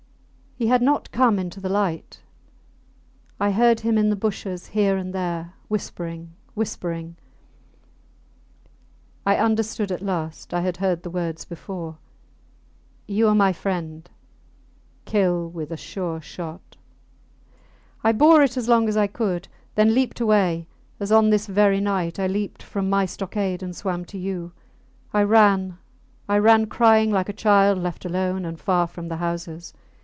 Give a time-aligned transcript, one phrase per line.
[0.57, 2.21] He had not come into the light.
[3.39, 7.15] I heard him in the bushes here and there, whispering, whispering.
[9.25, 11.97] I understood at last I had heard the words before,
[13.07, 14.07] You are my friend
[15.05, 16.77] kill with a sure shot.
[18.03, 20.67] I bore it as long as I could then leaped away,
[20.99, 24.51] as on this very night I leaped from my stockade and swam to you.
[25.11, 25.79] I ran
[26.29, 29.73] I ran crying like a child left alone and far from the houses.